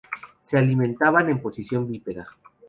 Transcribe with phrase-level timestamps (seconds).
[0.41, 2.25] Se alimentaban en posición bípeda.